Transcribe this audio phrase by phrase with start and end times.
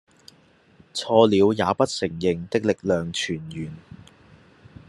[0.95, 3.71] 錯了也不承認的力量泉源